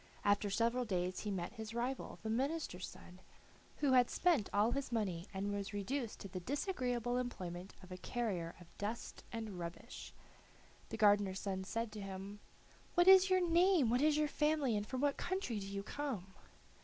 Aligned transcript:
After 0.25 0.49
several 0.49 0.83
days 0.83 1.19
he 1.19 1.29
met 1.29 1.53
his 1.53 1.75
rival, 1.75 2.17
the 2.23 2.29
minister's 2.31 2.87
son, 2.87 3.19
who 3.81 3.91
had 3.91 4.09
spent 4.09 4.49
all 4.51 4.71
his 4.71 4.91
money 4.91 5.27
and 5.31 5.53
was 5.53 5.75
reduced 5.75 6.19
to 6.21 6.27
the 6.27 6.39
disagreeable 6.39 7.17
employment 7.17 7.75
of 7.83 7.91
a 7.91 7.97
carrier 7.97 8.55
of 8.59 8.75
dust 8.79 9.23
and 9.31 9.59
rubbish. 9.59 10.11
The 10.89 10.97
gardener's 10.97 11.41
son 11.41 11.65
said 11.65 11.91
to 11.91 12.01
him: 12.01 12.39
"What 12.95 13.07
is 13.07 13.29
your 13.29 13.47
name, 13.47 13.91
what 13.91 14.01
is 14.01 14.17
your 14.17 14.27
family, 14.27 14.75
and 14.75 14.87
from 14.87 15.01
what 15.01 15.17
country 15.17 15.59
do 15.59 15.67
you 15.67 15.83
come?" 15.83 16.33